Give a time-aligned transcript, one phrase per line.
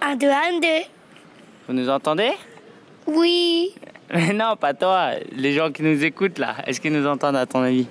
[0.00, 0.84] Un, deux, un, deux.
[1.66, 2.32] Vous nous entendez?
[3.06, 3.74] Oui.
[4.12, 5.10] Mais non, pas toi.
[5.32, 7.86] Les gens qui nous écoutent là, est-ce qu'ils nous entendent à ton avis?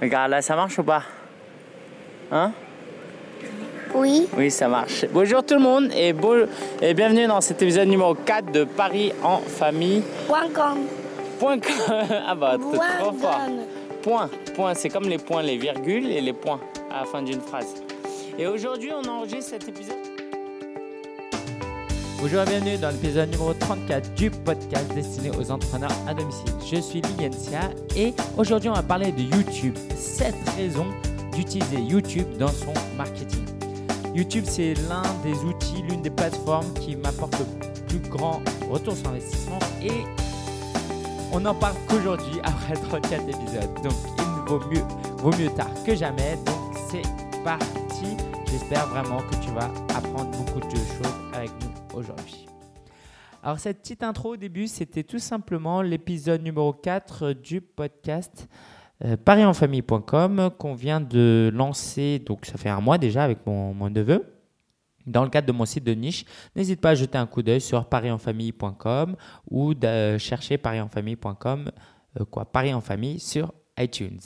[0.00, 1.02] Regarde, là, ça marche ou pas?
[2.30, 2.52] Hein?
[3.94, 4.26] Oui.
[4.36, 5.06] Oui, ça marche.
[5.12, 6.46] Bonjour tout le monde et, beau-
[6.82, 10.02] et bienvenue dans cet épisode numéro 4 de Paris en famille.
[10.26, 10.78] Point com.
[11.38, 11.72] Point com-
[12.26, 13.40] Ah bah, t'es trop fort.
[14.02, 16.60] Point, point, c'est comme les points, les virgules et les points
[16.94, 17.74] à la fin d'une phrase.
[18.38, 19.96] Et aujourd'hui, on enregistre cet épisode.
[22.28, 26.50] Bonjour et bienvenue dans l'épisode numéro 34 du podcast destiné aux entrepreneurs à domicile.
[26.68, 29.76] Je suis Ligencia et aujourd'hui, on va parler de YouTube.
[29.94, 30.88] 7 raisons
[31.32, 33.44] d'utiliser YouTube dans son marketing.
[34.12, 37.46] YouTube, c'est l'un des outils, l'une des plateformes qui m'apporte le
[37.86, 39.92] plus grand retour sur investissement et
[41.32, 43.70] on n'en parle qu'aujourd'hui après 34 épisodes.
[43.84, 44.82] Donc il vaut mieux,
[45.18, 46.36] vaut mieux tard que jamais.
[46.44, 47.08] Donc c'est
[47.44, 48.16] parti.
[48.50, 52.46] J'espère vraiment que tu vas apprendre beaucoup de choses avec nous aujourd'hui.
[53.42, 58.48] Alors cette petite intro au début, c'était tout simplement l'épisode numéro 4 du podcast
[59.04, 63.90] euh, parisenfamille.com qu'on vient de lancer, donc ça fait un mois déjà avec mon, mon
[63.90, 64.24] neveu
[65.06, 66.24] dans le cadre de mon site de niche,
[66.54, 69.16] n'hésite pas à jeter un coup d'œil sur parisenfamille.com
[69.50, 71.70] ou de chercher parisenfamille.com,
[72.20, 74.20] euh, quoi, Paris en famille sur iTunes.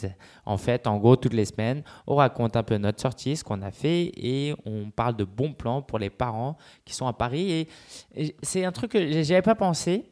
[0.45, 3.63] En fait, en gros, toutes les semaines, on raconte un peu notre sortie, ce qu'on
[3.63, 7.69] a fait et on parle de bons plans pour les parents qui sont à Paris.
[8.15, 10.05] Et, c'est un truc que j'avais pas pensé,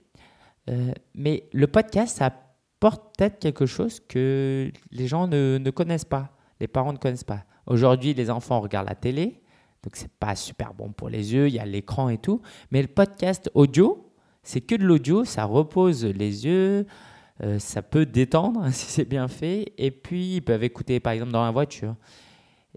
[0.68, 6.04] euh, mais le podcast, ça apporte peut-être quelque chose que les gens ne, ne connaissent
[6.04, 6.30] pas,
[6.60, 7.44] les parents ne connaissent pas.
[7.66, 9.42] Aujourd'hui, les enfants regardent la télé,
[9.82, 12.40] donc c'est pas super bon pour les yeux, il y a l'écran et tout.
[12.70, 16.86] Mais le podcast audio, c'est que de l'audio, ça repose les yeux,
[17.42, 19.72] euh, ça peut détendre si c'est bien fait.
[19.78, 21.94] Et puis ils peuvent écouter par exemple dans la voiture.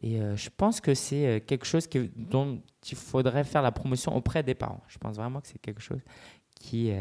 [0.01, 4.15] Et euh, je pense que c'est euh, quelque chose dont il faudrait faire la promotion
[4.15, 4.81] auprès des parents.
[4.87, 6.01] Je pense vraiment que c'est quelque chose
[6.59, 6.91] qui,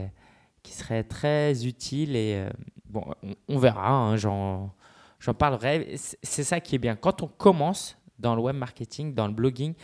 [0.62, 2.16] qui serait très utile.
[2.16, 2.46] Et
[2.86, 3.04] bon,
[3.48, 4.70] on, verra, hein, j'en
[5.18, 5.96] j'en parlerai.
[6.22, 6.96] C'est ça qui est bien.
[6.96, 9.74] Quand on commence dans le web marketing, dans le blogging,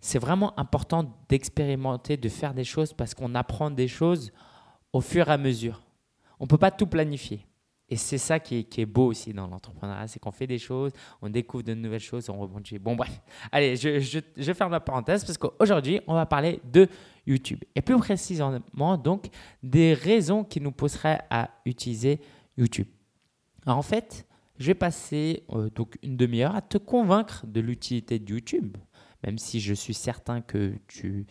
[0.00, 4.32] c'est vraiment important d'expérimenter, de faire des choses parce qu'on apprend des choses
[4.92, 5.82] au fur et à mesure.
[6.40, 7.46] On ne peut pas tout planifier.
[7.90, 11.28] Et c'est ça qui est, beau aussi dans l'entrepreneuriat, c'est qu'on fait des choses, on
[11.28, 12.78] découvre de nouvelles choses, on rebondit.
[12.78, 13.20] Bon bref,
[13.50, 16.86] allez, je ferme la parenthèse parce qu'aujourd'hui, on va parler de
[17.26, 17.58] YouTube.
[17.74, 19.26] Et plus précisément, donc,
[19.62, 22.20] des raisons qui nous pousseraient à utiliser
[22.56, 22.86] YouTube.
[23.66, 24.24] Alors, en fait,
[24.58, 28.76] je vais passer euh, donc une demi-heure à te convaincre de l'utilité de YouTube,
[29.24, 31.26] même si je suis certain que tu,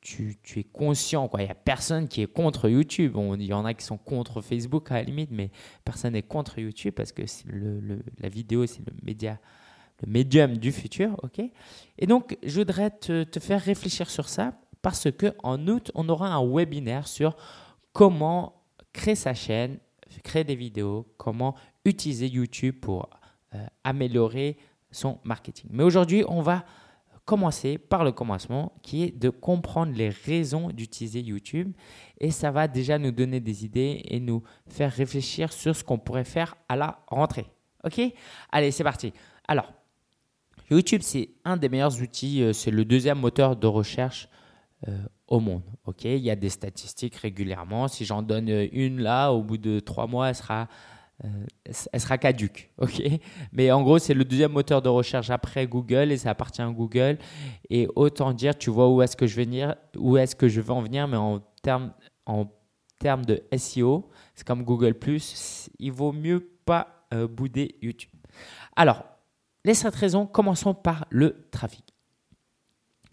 [0.00, 1.28] tu, es conscient.
[1.38, 3.16] Il n'y a personne qui est contre YouTube.
[3.38, 5.50] Il y en a qui sont contre Facebook à la limite, mais
[5.84, 7.22] personne n'est contre YouTube parce que
[8.18, 9.38] la vidéo, c'est le média,
[10.04, 11.16] le médium du futur.
[11.98, 16.08] Et donc, je voudrais te, te faire réfléchir sur ça parce que en août, on
[16.08, 17.36] aura un webinaire sur
[17.92, 19.78] comment créer sa chaîne,
[20.22, 21.54] créer des vidéos, comment
[21.84, 23.10] utiliser YouTube pour
[23.54, 24.56] euh, améliorer
[24.90, 25.70] son marketing.
[25.72, 26.64] Mais aujourd'hui, on va
[27.28, 31.74] commencer par le commencement qui est de comprendre les raisons d'utiliser YouTube
[32.18, 35.98] et ça va déjà nous donner des idées et nous faire réfléchir sur ce qu'on
[35.98, 37.44] pourrait faire à la rentrée.
[37.84, 38.00] OK?
[38.50, 39.12] Allez, c'est parti.
[39.46, 39.74] Alors,
[40.70, 44.30] YouTube, c'est un des meilleurs outils, euh, c'est le deuxième moteur de recherche
[44.88, 44.96] euh,
[45.26, 45.64] au monde.
[45.84, 47.88] Ok, il y a des statistiques régulièrement.
[47.88, 50.66] Si j'en donne euh, une là, au bout de trois mois, elle sera,
[51.24, 51.28] euh,
[51.92, 52.70] elle sera caduque.
[52.78, 53.02] Ok,
[53.52, 56.70] mais en gros, c'est le deuxième moteur de recherche après Google et ça appartient à
[56.70, 57.18] Google.
[57.70, 60.60] Et autant dire, tu vois où est-ce que je vais venir, où est-ce que je
[60.60, 61.92] veux en venir, mais en termes
[62.26, 62.46] en
[62.98, 64.96] termes de SEO, c'est comme Google
[65.78, 68.10] Il vaut mieux pas euh, bouder YouTube.
[68.76, 69.04] Alors,
[69.64, 71.84] les sept raisons, commençons par le trafic.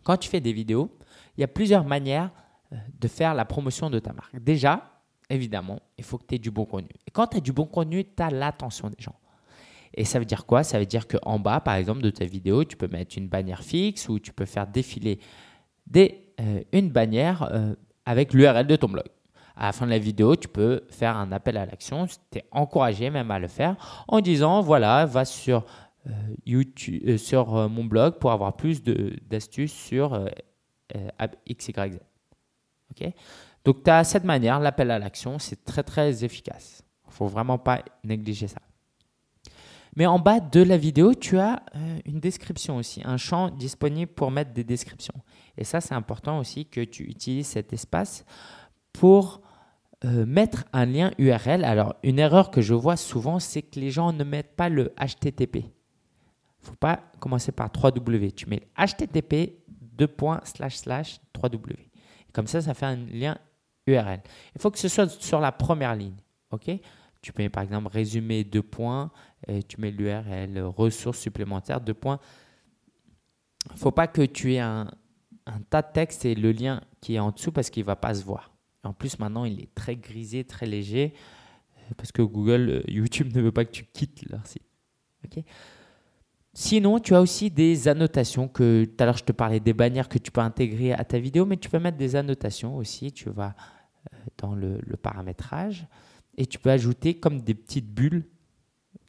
[0.04, 0.96] Quand tu fais des vidéos,
[1.38, 2.32] il y a plusieurs manières
[2.72, 4.38] euh, de faire la promotion de ta marque.
[4.40, 4.95] Déjà,
[5.30, 6.90] évidemment, il faut que tu aies du bon contenu.
[7.08, 9.16] Et quand tu as du bon contenu, tu as l'attention des gens.
[9.94, 10.64] Et ça veut dire quoi?
[10.64, 13.64] Ça veut dire qu'en bas, par exemple, de ta vidéo, tu peux mettre une bannière
[13.64, 15.20] fixe ou tu peux faire défiler
[15.88, 17.76] des, euh, une bannière euh,
[18.06, 19.06] avec l'URL de ton blog.
[19.56, 22.08] À la fin de la vidéo, tu peux faire un appel à l'action.
[22.08, 25.66] Tu es encouragé même à le faire en disant voilà, va sur,
[26.08, 26.12] euh,
[26.46, 30.28] YouTube, sur mon blog pour avoir plus d'astuces sur
[31.48, 32.00] XYZ.
[32.92, 33.14] Ok?
[33.66, 36.84] Donc, tu as cette manière, l'appel à l'action, c'est très très efficace.
[37.06, 38.62] Il ne faut vraiment pas négliger ça.
[39.96, 44.12] Mais en bas de la vidéo, tu as euh, une description aussi, un champ disponible
[44.12, 45.16] pour mettre des descriptions.
[45.58, 48.26] Et ça, c'est important aussi que tu utilises cet espace
[48.92, 49.42] pour
[50.04, 51.64] euh, mettre un lien URL.
[51.64, 54.94] Alors, une erreur que je vois souvent, c'est que les gens ne mettent pas le
[55.00, 55.56] HTTP.
[55.56, 55.62] Il
[56.62, 58.34] ne faut pas commencer par 3W.
[58.34, 60.10] Tu mets HTTP 2.
[60.44, 61.78] slash slash 3W.
[62.34, 63.38] Comme ça, ça fait un lien
[63.88, 64.22] URL.
[64.56, 66.18] Il faut que ce soit sur la première ligne.
[66.52, 66.72] OK?
[67.22, 69.12] Tu mets par exemple résumé deux points
[69.48, 72.20] et tu mets l'URL ressources supplémentaires deux points.
[73.70, 74.92] Il ne faut pas que tu aies un,
[75.70, 78.14] tas de texte et le lien qui est en dessous parce qu'il ne va pas
[78.14, 78.52] se voir.
[78.84, 81.14] En plus, maintenant, il est très grisé, très léger
[81.98, 84.64] parce que Google, euh, YouTube ne veut pas que tu quittes leur site.
[85.24, 85.44] OK?
[86.54, 90.08] Sinon, tu as aussi des annotations que tout à l'heure je te parlais des bannières
[90.08, 93.12] que tu peux intégrer à ta vidéo, mais tu peux mettre des annotations aussi.
[93.12, 93.56] Tu vas
[94.38, 95.88] dans le, paramétrage
[96.38, 98.26] et tu peux ajouter comme des petites bulles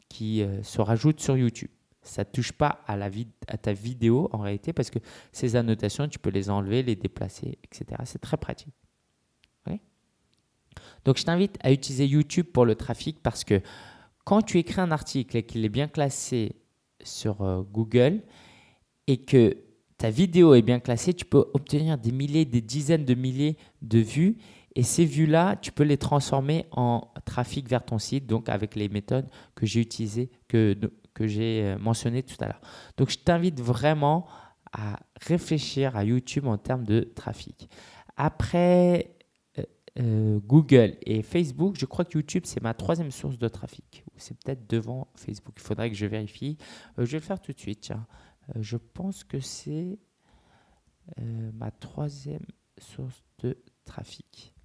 [0.08, 1.70] qui euh, se rajoutent sur YouTube.
[2.02, 3.10] Ça ne touche pas à, la
[3.48, 5.00] à ta vidéo en réalité parce que
[5.32, 8.02] ces annotations, tu peux les enlever, les déplacer, etc.
[8.04, 8.74] C'est très pratique.
[11.04, 13.60] Donc je t'invite à utiliser YouTube pour le trafic parce que
[14.24, 16.56] quand tu écris un article et qu'il est bien classé
[17.02, 18.22] sur euh, Google
[19.06, 19.56] et que
[19.98, 24.00] ta vidéo est bien classée, tu peux obtenir des milliers, des dizaines de milliers de
[24.00, 24.36] vues.
[24.76, 28.88] Et ces vues-là, tu peux les transformer en trafic vers ton site, donc avec les
[28.88, 30.76] méthodes que j'ai utilisées, que,
[31.14, 32.61] que j'ai euh, mentionnées tout à l'heure.
[32.96, 34.26] Donc, je t'invite vraiment
[34.73, 37.69] à réfléchir à YouTube en termes de trafic.
[38.17, 39.17] Après,
[39.99, 44.05] euh, Google et Facebook, je crois que YouTube, c'est ma troisième source de trafic.
[44.17, 45.55] C'est peut-être devant Facebook.
[45.56, 46.58] Il faudrait que je vérifie.
[46.99, 47.90] Euh, je vais le faire tout de suite.
[47.90, 49.99] Euh, je pense que c'est
[51.55, 52.44] ma troisième
[52.79, 54.56] source de trafic.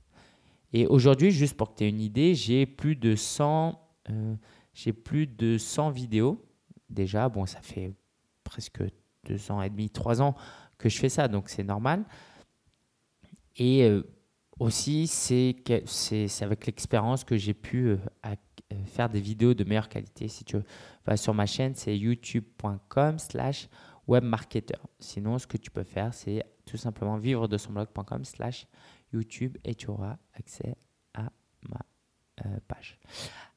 [0.74, 3.80] Et aujourd'hui, juste pour que tu aies une idée, j'ai plus de 100,
[4.74, 6.46] j'ai plus de 100 vidéos.
[6.90, 7.94] Déjà, bon, ça fait
[8.44, 8.82] presque
[9.26, 10.36] deux ans et demi, trois ans
[10.78, 12.06] que je fais ça, donc c'est normal.
[13.58, 14.02] Et
[14.62, 15.56] aussi, c'est
[16.42, 20.28] avec l'expérience que j'ai pu euh, euh, faire des vidéos de meilleure qualité.
[20.28, 20.58] Si tu
[21.04, 23.68] vas sur ma chaîne, c'est youtube.com slash
[24.08, 24.78] webmarketer.
[25.00, 28.68] Sinon, ce que tu peux faire, c'est tout simplement vivre de son blog.com slash
[29.14, 30.76] YouTube et tu auras accès
[31.14, 31.32] à
[31.70, 31.82] ma
[32.46, 33.00] euh, page.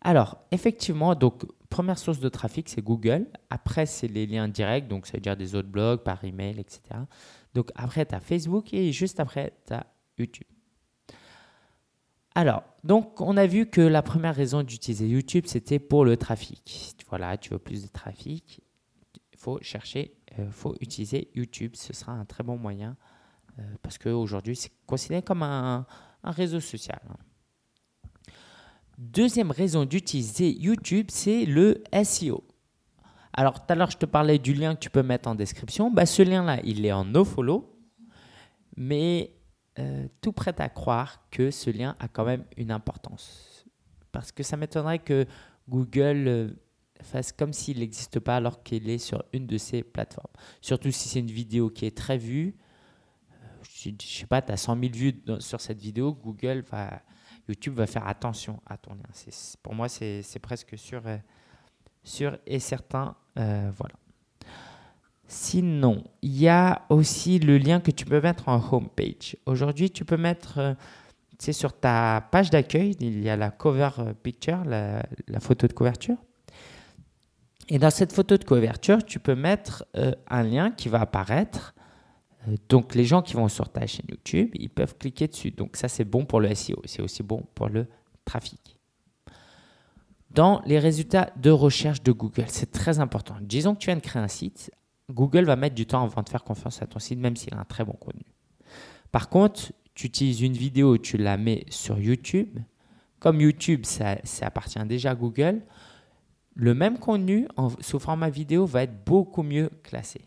[0.01, 3.27] Alors, effectivement, donc, première source de trafic, c'est Google.
[3.51, 6.81] Après, c'est les liens directs, donc ça veut dire des autres blogs par email, etc.
[7.55, 9.87] Donc, après, tu as Facebook et juste après, tu as
[10.19, 10.47] YouTube.
[12.35, 16.95] Alors, donc, on a vu que la première raison d'utiliser YouTube, c'était pour le trafic.
[17.09, 18.61] Voilà, tu veux plus de trafic,
[19.33, 21.77] il faut chercher, il euh, faut utiliser YouTube.
[21.77, 22.97] Ce sera un très bon moyen
[23.83, 25.87] parce qu'aujourd'hui, c'est considéré comme un,
[26.23, 27.01] réseau social.
[28.97, 32.45] Deuxième raison d'utiliser YouTube, c'est le SEO.
[33.33, 35.91] Alors, tout à l'heure, je te parlais du lien que tu peux mettre en description.
[35.91, 37.77] Bah, ce lien-là, il est en nofollow,
[38.77, 39.35] mais
[39.79, 43.67] euh, tout prêt à croire que ce lien a quand même une importance.
[44.12, 45.27] Parce que ça m'étonnerait que
[45.69, 46.49] Google euh,
[47.03, 50.33] fasse comme s'il n'existe pas alors qu'il est sur une de ces plateformes.
[50.61, 52.57] Surtout si c'est une vidéo qui est très vue.
[53.87, 56.65] Euh, je sais pas, tu as 100 000 vues sur cette vidéo, Google
[57.49, 59.33] YouTube va faire attention à ton lien.
[59.63, 61.03] Pour moi, c'est presque sûr,
[62.47, 63.17] et certain.
[63.37, 63.95] voilà.
[65.27, 69.37] Sinon, il y a aussi le lien que tu peux mettre en homepage.
[69.47, 70.77] Aujourd'hui, tu peux mettre,
[71.39, 73.91] c'est euh, sur ta page d'accueil, il y a la cover
[74.23, 75.03] picture, la,
[75.41, 76.17] photo de couverture.
[77.69, 81.74] Et dans cette photo de couverture, tu peux mettre euh, un lien qui va apparaître.
[82.49, 85.50] Euh, donc, les gens qui vont sur ta chaîne YouTube, ils peuvent cliquer dessus.
[85.50, 86.80] Donc, ça, c'est bon pour le SEO.
[86.85, 87.87] C'est aussi bon pour le
[88.25, 88.78] trafic.
[90.30, 93.37] Dans les résultats de recherche de Google, c'est très important.
[93.40, 94.71] Disons que tu viens de créer un site
[95.11, 97.61] Google va mettre du temps avant de faire confiance à ton site, même s'il a
[97.61, 98.25] un très bon contenu.
[99.12, 102.59] Par contre, tu utilises une vidéo, tu la mets sur YouTube.
[103.21, 105.62] Comme YouTube, ça, appartient déjà à Google,
[106.54, 110.23] le même contenu en, sous format vidéo va être beaucoup mieux classé.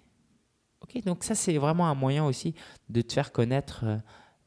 [1.01, 2.53] Donc ça, c'est vraiment un moyen aussi
[2.89, 3.97] de te faire connaître euh,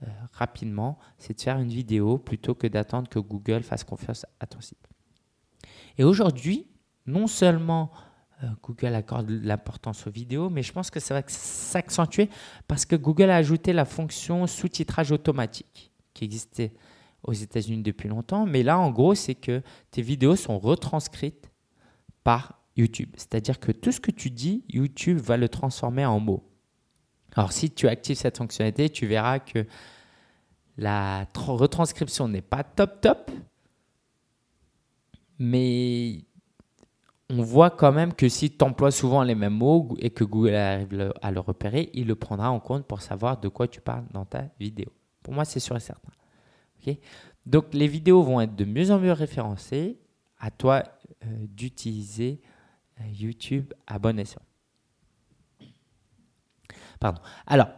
[0.02, 0.98] euh, rapidement.
[1.18, 4.78] C'est de faire une vidéo plutôt que d'attendre que Google fasse confiance à ton site.
[5.98, 6.66] Et aujourd'hui,
[7.06, 7.90] non seulement
[8.42, 12.30] euh, Google accorde l'importance aux vidéos, mais je pense que ça va s'accentuer
[12.68, 16.72] parce que Google a ajouté la fonction sous-titrage automatique qui existait
[17.22, 18.46] aux États-Unis depuis longtemps.
[18.46, 21.50] Mais là, en gros, c'est que tes vidéos sont retranscrites
[22.24, 23.10] par YouTube.
[23.16, 26.44] C'est-à-dire que tout ce que tu dis, YouTube va le transformer en mots.
[27.36, 29.66] Alors, si tu actives cette fonctionnalité, tu verras que
[30.76, 33.30] la retranscription n'est pas top top,
[35.38, 36.24] mais
[37.28, 40.54] on voit quand même que si tu emploies souvent les mêmes mots et que Google
[40.54, 44.04] arrive à le repérer, il le prendra en compte pour savoir de quoi tu parles
[44.12, 44.88] dans ta vidéo.
[45.22, 46.10] Pour moi, c'est sûr et certain.
[47.46, 49.98] Donc, les vidéos vont être de mieux en mieux référencées.
[50.38, 50.82] À toi
[51.24, 52.40] euh, d'utiliser
[53.06, 54.22] YouTube à bon.
[56.98, 57.20] Pardon.
[57.46, 57.68] Alors,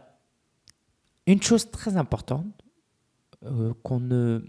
[1.25, 2.45] une chose très importante
[3.43, 4.41] euh, qu'on ne,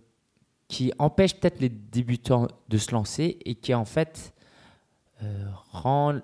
[0.69, 4.35] qui empêche peut-être les débutants de se lancer et qui en fait
[5.23, 6.21] euh, rend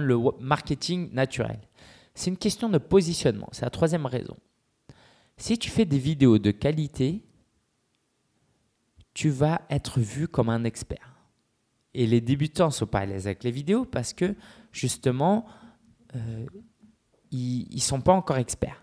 [0.00, 1.60] le marketing naturel.
[2.14, 3.48] C'est une question de positionnement.
[3.52, 4.36] C'est la troisième raison.
[5.36, 7.22] Si tu fais des vidéos de qualité,
[9.14, 11.17] tu vas être vu comme un expert.
[11.94, 14.34] Et les débutants ne sont pas à l'aise avec les vidéos parce que
[14.72, 15.46] justement,
[16.14, 16.46] euh,
[17.30, 18.82] ils ne sont pas encore experts.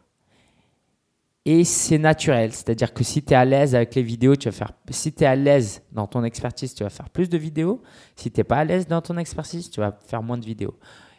[1.48, 4.52] Et c'est naturel, c'est-à-dire que si tu es à l'aise avec les vidéos, tu vas
[4.52, 7.84] faire si tu es à l'aise dans ton expertise, tu vas faire plus de vidéos.
[8.16, 10.74] Si tu n'es pas à l'aise dans ton expertise, tu vas faire moins de vidéos.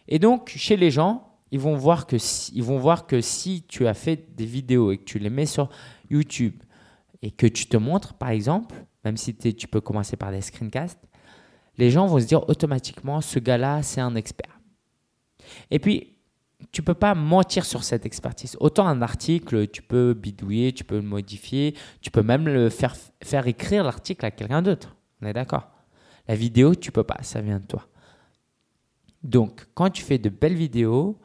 [0.09, 2.16] Et donc chez les gens, ils vont voir que
[2.52, 5.47] ils vont voir que si tu as fait des vidéos et que tu les mets
[5.47, 5.69] sur
[6.11, 6.55] YouTube
[7.23, 8.75] et que tu te montres par exemple,
[9.05, 10.99] même si tu peux commencer par des screencasts,
[11.78, 14.61] les gens vont se dire automatiquement ce gars-là, c'est un expert.
[15.71, 16.16] Et puis
[16.73, 18.56] tu peux pas mentir sur cette expertise.
[18.61, 22.97] Autant un article, tu peux bidouiller, tu peux le modifier, tu peux même le faire,
[23.23, 24.97] faire écrire l'article à quelqu'un d'autre.
[25.21, 25.68] On est d'accord?
[26.28, 27.87] La vidéo, tu peux pas, ça vient de toi.
[29.23, 31.18] Donc, quand tu fais de belles vidéos,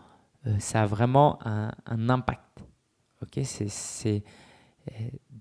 [0.48, 2.63] euh, ça a vraiment un, impact.
[3.22, 4.24] Ok, c'est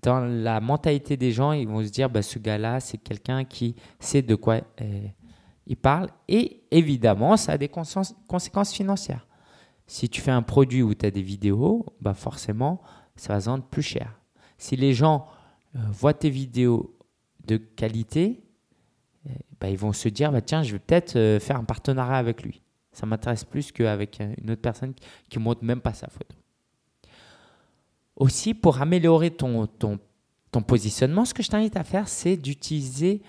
[0.01, 3.75] dans la mentalité des gens, ils vont se dire, bah, ce gars-là, c'est quelqu'un qui
[3.99, 5.07] sait de quoi euh,
[5.67, 6.09] il parle.
[6.27, 9.27] Et évidemment, ça a des conséquences financières.
[9.87, 12.81] Si tu fais un produit où tu as des vidéos, bah forcément,
[13.15, 14.19] ça va se vendre plus cher.
[14.57, 15.27] Si les gens
[15.75, 16.97] euh, voient tes vidéos
[17.45, 18.43] de qualité,
[19.61, 22.41] bah, ils vont se dire bah, tiens, je vais peut-être euh, faire un partenariat avec
[22.41, 22.63] lui.
[22.91, 24.93] Ça m'intéresse plus qu'avec euh, une autre personne
[25.29, 26.35] qui ne montre même pas sa photo.
[28.21, 29.67] Aussi, pour améliorer ton,
[30.67, 33.23] positionnement, ce que je t'invite à faire, c'est d'utiliser,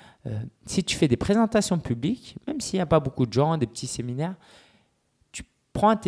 [0.66, 3.66] si tu fais des présentations publiques, même s'il n'y a pas beaucoup de gens, des
[3.66, 4.34] petits séminaires,
[5.32, 5.99] tu prends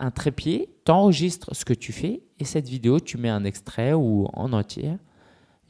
[0.00, 3.92] un trépied, tu enregistres ce que tu fais et cette vidéo, tu mets un extrait
[3.92, 4.96] ou en entier.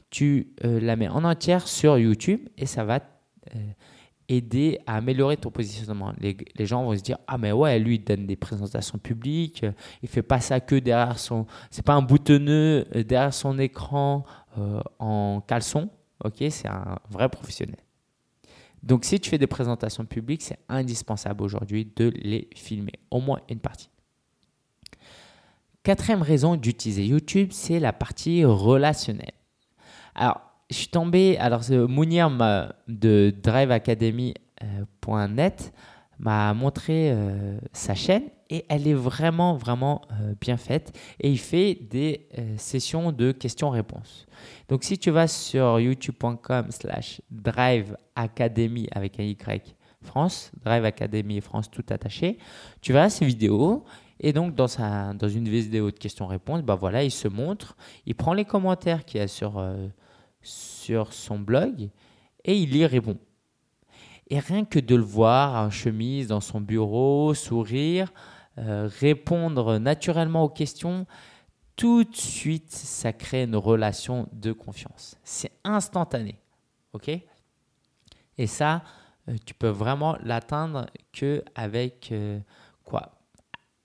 [0.09, 3.01] Tu euh, la mets en entière sur YouTube et ça va
[3.55, 3.59] euh,
[4.37, 6.13] aider à améliorer ton positionnement.
[6.19, 9.65] Les, gens vont se dire Ah, mais ouais, lui, il donne des présentations publiques,
[10.01, 11.45] il fait pas ça que derrière son.
[11.71, 14.25] C'est pas un boutonneux euh, derrière son écran
[14.99, 15.89] en caleçon.
[16.23, 17.77] Ok, c'est un vrai professionnel.
[18.83, 23.39] Donc, si tu fais des présentations publiques, c'est indispensable aujourd'hui de les filmer, au moins
[23.49, 23.89] une partie.
[25.83, 29.33] Quatrième raison d'utiliser YouTube, c'est la partie relationnelle.
[30.15, 30.41] Alors,
[30.73, 32.31] je suis tombé, alors Mounir
[32.87, 35.71] de driveacademy.net
[36.17, 41.37] m'a montré euh, sa chaîne et elle est vraiment, vraiment euh, bien faite et il
[41.37, 44.25] fait des euh, sessions de questions-réponses.
[44.67, 51.69] Donc, si tu vas sur youtube.com slash driveacademy avec un Y France, Drive Academy France
[51.69, 52.39] tout attaché,
[52.81, 53.85] tu verras ces vidéos
[54.19, 57.75] et donc, dans, sa, dans une vidéo de questions-réponses, bah voilà, il se montre,
[58.05, 59.87] il prend les commentaires qu'il y a sur, euh,
[60.83, 61.89] sur son blog
[62.43, 63.17] et il y répond.
[64.27, 68.11] Et rien que de le voir en chemise dans son bureau, sourire,
[68.57, 71.05] euh, répondre naturellement aux questions,
[71.75, 75.15] tout de suite, ça crée une relation de confiance.
[75.23, 76.39] C'est instantané.
[76.93, 77.09] OK?
[78.37, 78.83] Et ça,
[79.27, 82.13] euh, tu peux vraiment l'atteindre qu'avec
[82.83, 83.11] quoi?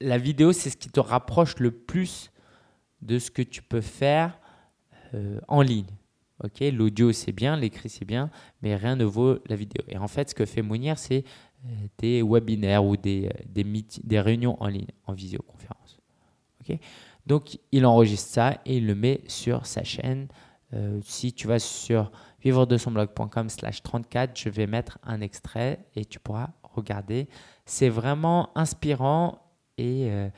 [0.01, 2.31] La vidéo, c'est ce qui te rapproche le plus
[3.03, 4.39] de ce que tu peux faire
[5.15, 5.98] euh, en ligne.
[6.45, 8.31] Ok, l'audio c'est bien, l'écrit c'est bien,
[8.63, 9.83] mais rien ne vaut la vidéo.
[9.89, 11.25] Et en fait, ce que fait Mounier, c'est
[11.67, 11.69] euh,
[11.99, 13.63] des webinaires ou des, euh,
[14.05, 15.99] des, réunions en ligne, en visioconférence.
[16.61, 16.79] Ok,
[17.27, 20.29] donc il enregistre ça et il le met sur sa chaîne.
[21.03, 26.05] si tu vas sur vivre de son blog.com/slash 34, je vais mettre un extrait et
[26.05, 27.29] tu pourras regarder.
[27.65, 29.41] C'est vraiment inspirant
[29.79, 30.29] et euh,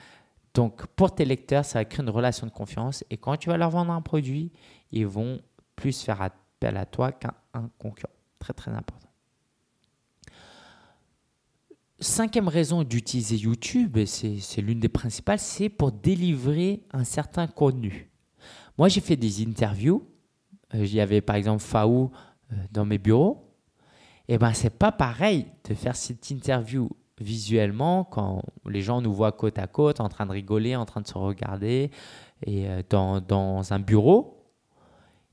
[0.55, 3.05] donc, pour tes lecteurs, ça va créer une relation de confiance.
[3.11, 4.53] Et quand tu vas leur vendre un produit,
[4.93, 5.41] ils vont
[5.81, 8.13] plus faire appel à toi qu'à un concurrent.
[8.39, 9.09] Très, très important.
[11.99, 18.11] Cinquième raison d'utiliser YouTube, et c'est l'une des principales, c'est pour délivrer un certain contenu.
[18.79, 20.07] Moi, j'ai fait des interviews.
[20.75, 22.11] Euh, il y avait par exemple Faou
[22.53, 23.47] euh, dans mes bureaux.
[24.29, 26.89] Et eh ben, c'est pas pareil de faire cette interview
[27.21, 31.01] visuellement, quand les gens nous voient côte à côte, en train de rigoler, en train
[31.01, 31.91] de se regarder,
[32.47, 34.40] et euh, dans, dans un bureau,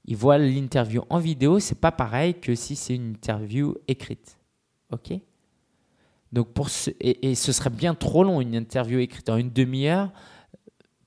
[0.08, 4.40] ils voient l'interview en vidéo, c'est pas pareil que si c'est une interview écrite.
[4.92, 5.14] OK?
[6.32, 10.12] Donc pour ce, et, ce serait bien trop long, une interview écrite en une demi-heure.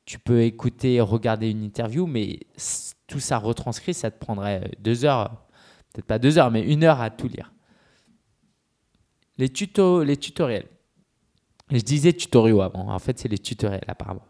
[0.04, 2.40] Tu peux écouter, regarder une interview, mais
[3.06, 5.46] tout ça retranscrit, ça te prendrait deux heures,
[5.92, 7.52] peut-être pas deux heures, mais une heure à tout lire.
[9.38, 10.68] Les, tutos, les tutoriels.
[11.70, 12.90] Je disais tutoriaux avant.
[12.90, 14.26] En fait, c'est les tutoriels apparemment.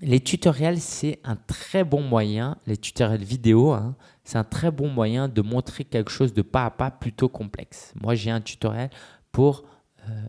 [0.00, 4.88] Les tutoriels, c'est un très bon moyen, les tutoriels vidéo, hein, c'est un très bon
[4.88, 7.92] moyen de montrer quelque chose de pas à pas plutôt complexe.
[8.00, 8.90] Moi, j'ai un tutoriel
[9.32, 9.64] pour
[10.08, 10.26] euh,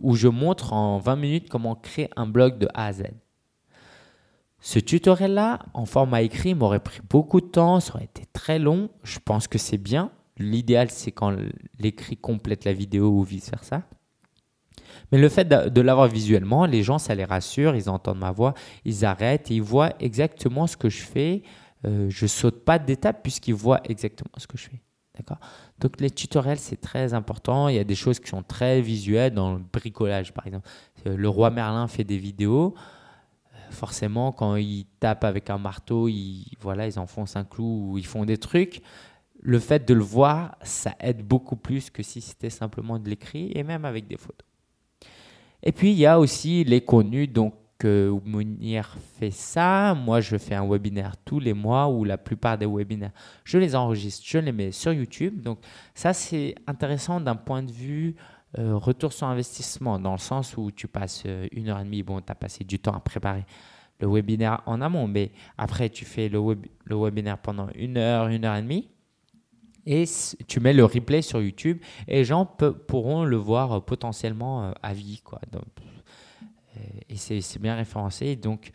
[0.00, 3.04] où je montre en 20 minutes comment créer un blog de A à Z.
[4.60, 8.90] Ce tutoriel-là, en format écrit, m'aurait pris beaucoup de temps, ça aurait été très long.
[9.02, 10.10] Je pense que c'est bien.
[10.38, 11.36] L'idéal, c'est quand
[11.78, 13.82] l'écrit complète la vidéo ou vice-versa.
[15.12, 18.54] Mais le fait de, l'avoir visuellement, les gens, ça les rassure, ils entendent ma voix,
[18.84, 21.42] ils arrêtent et ils voient exactement ce que je fais.
[21.84, 24.80] Euh, je saute pas d'étape puisqu'ils voient exactement ce que je fais.
[25.16, 25.38] D'accord?
[25.78, 27.68] Donc les tutoriels, c'est très important.
[27.68, 30.68] Il y a des choses qui sont très visuelles dans le bricolage, par exemple.
[31.06, 32.74] Euh, le roi Merlin fait des vidéos.
[33.54, 37.98] Euh, forcément, quand ils tapent avec un marteau, ils, voilà, ils enfoncent un clou ou
[37.98, 38.82] ils font des trucs.
[39.40, 43.52] Le fait de le voir, ça aide beaucoup plus que si c'était simplement de l'écrit
[43.54, 44.48] et même avec des photos.
[45.64, 47.26] Et puis, il y a aussi les connus.
[47.26, 49.94] Donc, que Mounir fait ça.
[49.94, 53.12] Moi, je fais un webinaire tous les mois ou la plupart des webinaires,
[53.44, 55.42] je les enregistre, je les mets sur YouTube.
[55.42, 55.58] Donc,
[55.94, 58.14] ça, c'est intéressant d'un point de vue
[58.58, 62.02] euh, retour sur investissement, dans le sens où tu passes euh, une heure et demie.
[62.02, 63.44] Bon, tu as passé du temps à préparer
[64.00, 66.40] le webinaire en amont, mais après, tu fais le,
[66.84, 68.88] le webinaire pendant une heure, une heure et demie.
[69.86, 70.04] Et
[70.46, 74.94] tu mets le replay sur YouTube et les gens pourront le voir euh, potentiellement à
[74.94, 75.20] vie.
[75.22, 75.40] Quoi.
[76.76, 78.36] Euh, et c'est bien référencé.
[78.36, 78.72] Donc,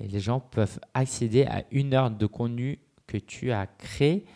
[0.00, 4.26] les gens peuvent accéder à une heure de contenu que tu as créé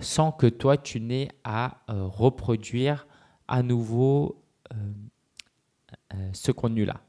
[0.00, 3.06] sans que toi, tu n'aies à euh, reproduire
[3.48, 7.00] à nouveau euh, ce contenu-là.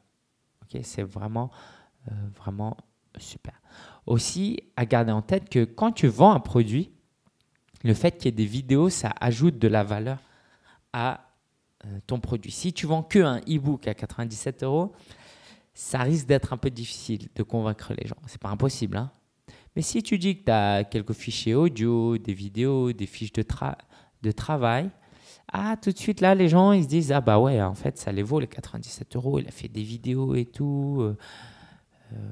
[0.84, 1.50] C'est vraiment,
[2.36, 2.76] vraiment
[3.18, 3.62] super.
[4.06, 6.92] Aussi, à garder en tête que quand tu vends un produit,
[7.84, 10.20] le fait qu'il y ait des vidéos, ça ajoute de la valeur
[10.94, 11.28] à
[11.86, 12.52] euh, ton produit.
[12.52, 14.94] Si tu vends que un e-book à 97 euros,
[15.74, 18.16] ça risque d'être un peu difficile de convaincre les gens.
[18.26, 18.98] C'est pas impossible.
[18.98, 19.12] Hein
[19.76, 24.32] Mais si tu dis que tu as quelques fichiers audio, des vidéos, des fiches de,
[24.32, 24.90] travail,
[25.54, 28.00] ah, tout de suite là, les gens ils se disent Ah, bah ouais, en fait,
[28.00, 29.38] ça les vaut les 97 euros.
[29.38, 30.98] Il a fait des vidéos et tout.
[31.02, 31.16] Euh,
[32.13, 32.32] euh,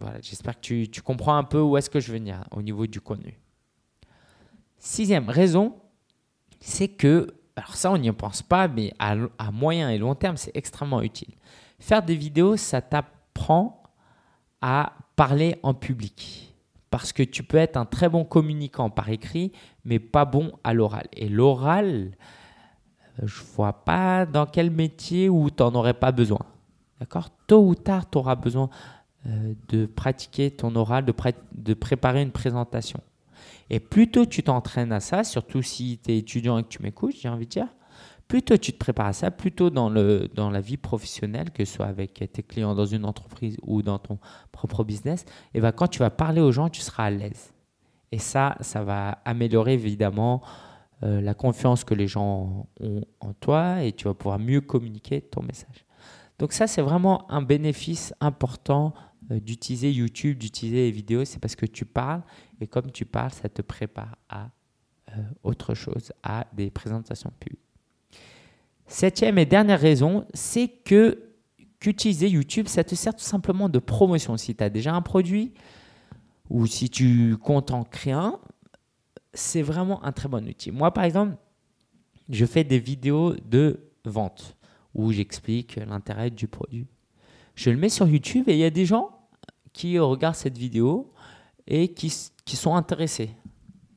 [0.00, 2.62] voilà, j'espère que tu, tu comprends un peu où est-ce que je veux venir au
[2.62, 3.38] niveau du contenu.
[4.86, 5.74] Sixième raison,
[6.60, 9.16] c'est que alors ça, on n'y pense pas, mais à,
[9.50, 11.34] moyen et long terme, c'est extrêmement utile.
[11.80, 13.82] Faire des vidéos, ça t'apprend
[14.60, 16.54] à parler en public.
[16.88, 19.50] Parce que tu peux être un très bon communicant par écrit,
[19.84, 21.08] mais pas bon à l'oral.
[21.14, 22.12] Et l'oral,
[23.20, 26.46] je vois pas dans quel métier où tu n'en aurais pas besoin.
[27.00, 27.30] D'accord?
[27.48, 28.70] Tôt ou tard, tu auras besoin
[29.26, 33.00] euh, de pratiquer ton oral, de préparer une présentation.
[33.70, 36.82] Et plus tôt tu t'entraînes à ça, surtout si tu es étudiant et que tu
[36.82, 37.68] m'écoutes, j'ai envie de dire,
[38.28, 41.50] plus tôt tu te prépares à ça, plus tôt dans, le, dans la vie professionnelle,
[41.50, 44.18] que ce soit avec tes clients dans une entreprise ou dans ton
[44.52, 45.24] propre business,
[45.54, 47.52] et ben quand tu vas parler aux gens, tu seras à l'aise.
[48.12, 50.42] Et ça, ça va améliorer évidemment
[51.02, 55.20] euh, la confiance que les gens ont en toi et tu vas pouvoir mieux communiquer
[55.20, 55.84] ton message.
[56.38, 58.94] Donc ça, c'est vraiment un bénéfice important
[59.30, 62.22] euh, d'utiliser YouTube, d'utiliser les vidéos, c'est parce que tu parles
[62.60, 64.50] et comme tu parles, ça te prépare à
[65.10, 67.60] euh, autre chose, à des présentations publiques.
[68.86, 71.22] Septième et dernière raison, c'est que
[71.80, 74.36] qu'utiliser YouTube, ça te sert tout simplement de promotion.
[74.36, 75.52] Si tu as déjà un produit
[76.48, 78.38] ou si tu comptes en créer un,
[79.34, 80.70] c'est vraiment un très bon outil.
[80.70, 81.36] Moi, par exemple,
[82.28, 84.56] je fais des vidéos de vente
[84.94, 86.86] où j'explique l'intérêt du produit.
[87.54, 89.10] Je le mets sur YouTube et il y a des gens
[89.72, 91.12] qui regardent cette vidéo
[91.66, 92.12] et qui,
[92.46, 93.30] qui sont intéressés.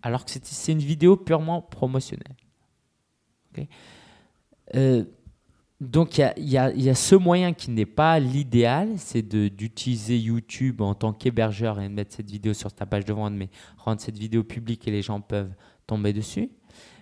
[0.01, 2.35] Alors que c'est une vidéo purement promotionnelle.
[4.75, 5.05] Euh,
[5.79, 10.81] donc il y, y, y a, ce moyen qui n'est pas l'idéal, c'est d'utiliser YouTube
[10.81, 14.01] en tant qu'hébergeur et de mettre cette vidéo sur ta page de vente, mais rendre
[14.01, 15.53] cette vidéo publique et les gens peuvent
[15.87, 16.49] tomber dessus.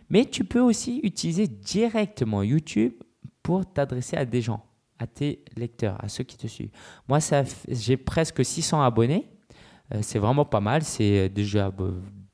[0.09, 2.93] Mais tu peux aussi utiliser directement YouTube
[3.41, 4.63] pour t'adresser à des gens
[4.99, 6.71] à tes lecteurs, à ceux qui te suivent.
[7.07, 7.19] Moi,
[7.67, 9.29] j'ai presque 600 abonnés.
[9.93, 10.83] Euh, c'est vraiment pas mal.
[10.83, 11.71] C'est déjà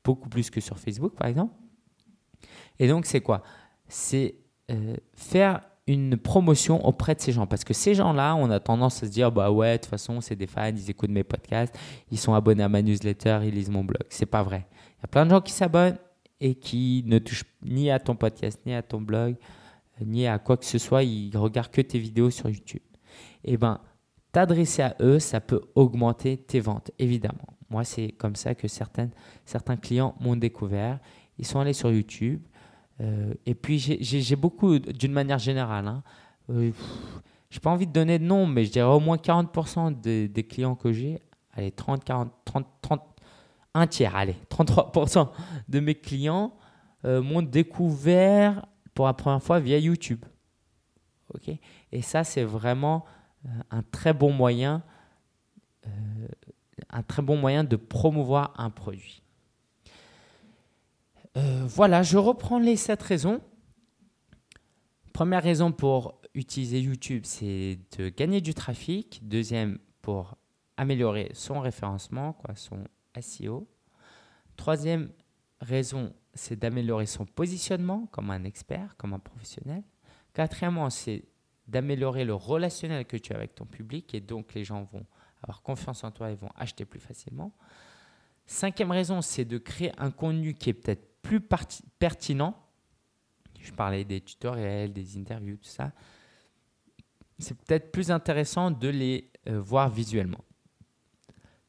[0.02, 1.54] beaucoup plus que sur Facebook, par exemple.
[2.78, 3.42] Et donc, c'est quoi?
[3.88, 4.36] C'est
[4.70, 7.46] euh, faire une promotion auprès de ces gens.
[7.46, 10.20] Parce que ces gens-là, on a tendance à se dire, bah ouais, de toute façon,
[10.20, 11.78] c'est des fans, ils écoutent mes podcasts,
[12.10, 14.02] ils sont abonnés à ma newsletter, ils lisent mon blog.
[14.08, 14.66] C'est pas vrai.
[14.98, 15.98] Il y a plein de gens qui s'abonnent
[16.40, 19.36] et qui ne touchent ni à ton podcast, ni à ton blog,
[20.00, 22.82] ni à quoi que ce soit, ils regardent que tes vidéos sur YouTube.
[23.44, 23.80] Eh ben,
[24.34, 27.46] t'adresser à eux, ça peut augmenter tes ventes, évidemment.
[27.70, 29.12] Moi, c'est comme ça que certaines,
[29.44, 30.98] certains clients m'ont découvert.
[31.38, 32.42] Ils sont allés sur YouTube.
[33.00, 36.02] Euh, et puis, j'ai beaucoup, d'une manière générale, hein,
[36.50, 36.72] euh,
[37.48, 40.42] j'ai pas envie de donner de nom, mais je dirais au moins 40% des, des
[40.42, 41.20] clients que j'ai,
[41.52, 43.02] allez, 30, 40, 30, 30,
[43.74, 45.28] un tiers, allez, 33%
[45.68, 46.52] de mes clients
[47.04, 50.24] euh, m'ont découvert pour la première fois via YouTube.
[51.32, 51.54] ok?
[51.92, 53.04] Et ça, c'est vraiment
[53.70, 54.82] un très bon moyen,
[55.86, 55.90] euh,
[56.90, 59.22] un très bon de promouvoir un produit.
[61.34, 63.40] voilà, je reprends les sept raisons.
[65.12, 69.20] Première raison pour utiliser YouTube, c'est de gagner du trafic.
[69.22, 70.36] Deuxième, pour
[70.76, 72.84] améliorer son référencement, son
[73.20, 73.68] SEO.
[74.56, 75.10] Troisième
[75.60, 79.82] raison, c'est d'améliorer son positionnement comme un expert, comme un professionnel.
[80.32, 81.24] Quatrièmement, c'est
[81.66, 85.06] d'améliorer le relationnel que tu as avec ton public et donc les gens vont
[85.42, 87.52] avoir confiance en toi et vont acheter plus facilement.
[88.46, 91.40] Cinquième raison, c'est de créer un contenu qui est peut-être plus
[91.98, 92.54] pertinent.
[93.58, 95.92] Je parlais des tutoriels, des interviews, tout ça.
[97.38, 100.44] C'est peut-être plus intéressant de les euh, voir visuellement.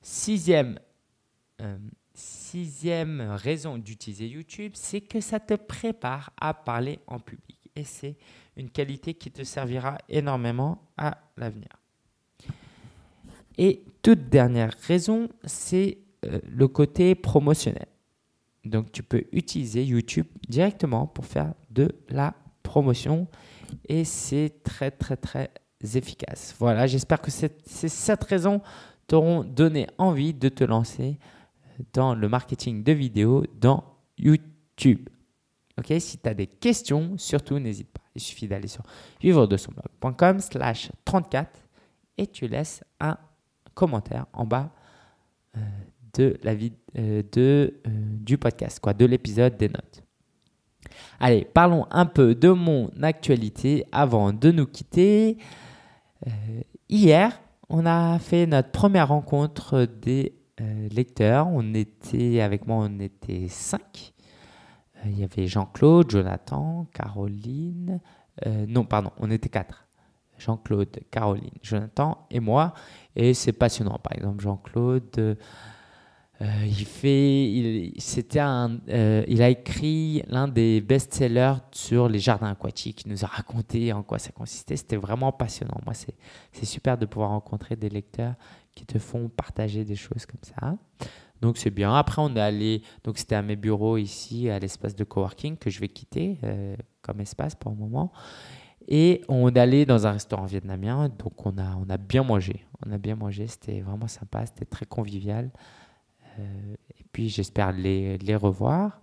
[0.01, 0.79] Sixième,
[1.61, 1.77] euh,
[2.13, 7.54] sixième raison d'utiliser YouTube, c'est que ça te prépare à parler en public.
[7.75, 8.15] Et c'est
[8.55, 11.69] une qualité qui te servira énormément à l'avenir.
[13.57, 17.87] Et toute dernière raison, c'est euh, le côté promotionnel.
[18.65, 22.33] Donc tu peux utiliser YouTube directement pour faire de la
[22.63, 23.27] promotion
[23.87, 25.51] et c'est très très très
[25.93, 26.55] efficace.
[26.57, 28.61] Voilà, j'espère que ces sept raisons
[29.07, 31.19] t'auront donné envie de te lancer
[31.93, 33.83] dans le marketing de vidéos dans
[34.17, 35.09] YouTube.
[35.77, 38.01] Ok, si tu as des questions, surtout n'hésite pas.
[38.15, 38.83] Il suffit d'aller sur
[39.19, 41.49] vivre de son blog.com slash 34
[42.17, 43.17] et tu laisses un
[43.73, 44.71] commentaire en bas
[45.57, 45.59] euh,
[46.13, 50.01] de la vie, euh, de, euh, du podcast, quoi, de l'épisode des notes.
[51.19, 55.37] Allez, parlons un peu de mon actualité avant de nous quitter.
[56.87, 60.35] hier, on a fait notre première rencontre des
[60.91, 61.47] lecteurs.
[61.47, 64.14] On était avec moi, on était 5
[65.05, 67.99] il y avait Jean-Claude, Jonathan, Caroline.
[68.45, 69.85] Euh, non, pardon, on était quatre.
[70.37, 72.73] Jean-Claude, Caroline, Jonathan et moi.
[73.15, 73.99] Et c'est passionnant.
[73.99, 75.35] Par exemple, Jean-Claude euh,
[78.89, 83.03] euh, il a écrit l'un des best-sellers sur les jardins aquatiques.
[83.05, 84.75] Il nous a raconté en quoi ça consistait.
[84.75, 85.79] C'était vraiment passionnant.
[85.85, 86.15] Moi, c'est,
[86.51, 88.33] c'est super de pouvoir rencontrer des lecteurs
[88.73, 90.75] qui te font partager des choses comme ça.
[91.41, 91.93] Donc c'est bien.
[91.93, 95.69] Après, on est allé, donc c'était à mes bureaux ici, à l'espace de coworking que
[95.69, 98.11] je vais quitter euh, comme espace pour le moment.
[98.87, 101.09] Et on est allé dans un restaurant vietnamien.
[101.09, 102.65] Donc on a, bien mangé.
[102.85, 103.47] On a bien mangé.
[103.47, 104.45] C'était vraiment sympa.
[104.45, 105.51] C'était très convivial.
[106.39, 109.01] Euh, et puis j'espère les, les, revoir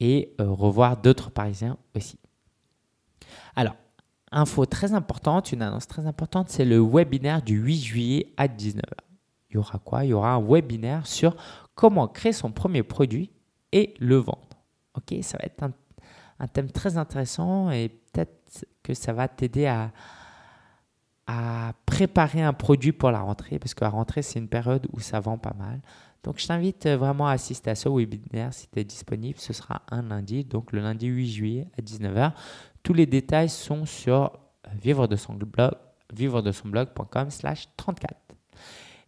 [0.00, 2.18] et euh, revoir d'autres Parisiens aussi.
[3.56, 3.76] Alors,
[4.32, 9.03] info très importante, une annonce très importante, c'est le webinaire du 8 juillet à 19h.
[9.54, 10.04] Il y aura quoi?
[10.04, 11.36] Il y aura un webinaire sur
[11.76, 13.30] comment créer son premier produit
[13.70, 14.48] et le vendre.
[14.96, 19.92] Ok, ça va être un, thème très intéressant et peut-être que ça va t'aider à,
[21.86, 25.20] préparer un produit pour la rentrée, parce que la rentrée, c'est une période où ça
[25.20, 25.80] vend pas mal.
[26.24, 29.38] Donc, je t'invite vraiment à assister à ce webinaire si tu es disponible.
[29.38, 32.32] Ce sera un lundi, donc le lundi 8 juillet à 19h.
[32.82, 34.32] Tous les détails sont sur
[34.72, 35.72] vivre de son blog,
[36.12, 38.23] vivre de son blog.com slash 34.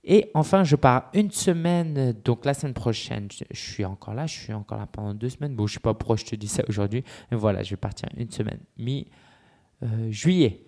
[0.08, 4.38] Et enfin, je pars une semaine, donc la semaine prochaine, je, suis encore là, je
[4.38, 5.56] suis encore là pendant deux semaines.
[5.56, 7.76] Bon, je ne sais pas pourquoi je te dis ça aujourd'hui, mais voilà, je vais
[7.76, 10.62] partir une semaine, mi-juillet.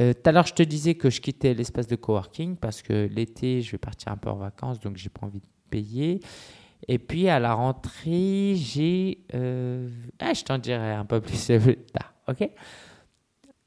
[0.00, 3.06] Euh, tout à l'heure, je te disais que je quittais l'espace de coworking parce que
[3.12, 6.20] l'été, je vais partir un peu en vacances, donc j'ai pas envie de payer.
[6.86, 9.26] Et puis à la rentrée, j'ai.
[9.34, 11.46] Euh, ah, je t'en dirai un peu plus
[11.92, 12.14] tard.
[12.26, 12.50] OK?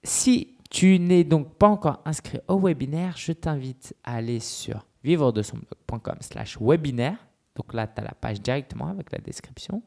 [0.04, 5.32] Si tu n'es donc pas encore inscrit au webinaire, je t'invite à aller sur vivre
[5.32, 7.18] de son blog.com/slash webinaire.
[7.56, 9.84] Donc là, tu as la page directement avec la description.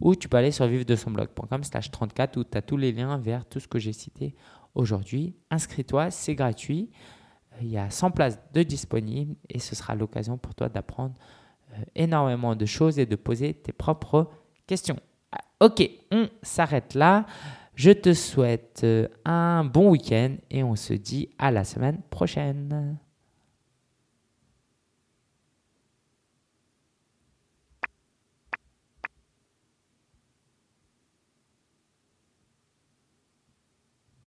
[0.00, 2.92] Ou tu peux aller sur vivre de son blog.com/slash 34 où tu as tous les
[2.92, 4.34] liens vers tout ce que j'ai cité
[4.74, 5.34] aujourd'hui.
[5.50, 6.90] Inscris-toi, c'est gratuit.
[7.60, 11.14] Il y a 100 places de disponibles et ce sera l'occasion pour toi d'apprendre
[11.72, 14.30] euh, énormément de choses et de poser tes propres
[14.66, 14.98] questions.
[15.32, 17.26] Ah, ok, on s'arrête là.
[17.74, 22.98] Je te souhaite euh, un bon week-end et on se dit à la semaine prochaine.